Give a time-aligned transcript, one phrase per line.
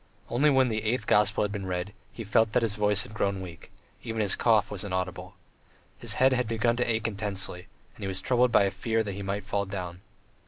[0.31, 3.39] Only when the eighth gospel had been read, he felt that his voice had grown
[3.39, 3.69] weak,
[4.03, 5.35] even his cough was inaudible.
[5.99, 9.11] His head had begun to ache intensely, and he was troubled by a fear that
[9.13, 10.01] he might fall down.